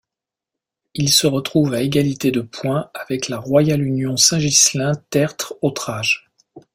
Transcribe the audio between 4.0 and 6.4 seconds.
Saint-Ghislain Tertre-Hautrage.